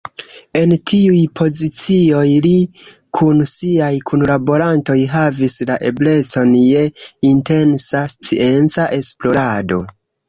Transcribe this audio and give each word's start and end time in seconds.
En 0.59 0.71
tiuj 0.91 1.17
pozicioj 1.39 2.23
li 2.45 2.53
kun 3.19 3.43
siaj 3.49 3.91
kunlaborantoj 4.13 4.97
havis 5.13 5.55
la 5.71 5.77
eblecon 5.91 6.57
je 6.63 6.83
intensa 7.33 8.03
scienca 8.17 8.91
esplorado. 9.01 9.83